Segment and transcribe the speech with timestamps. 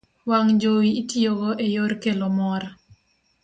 [0.29, 2.61] wang' jowi itiyogo e yor kelo mor.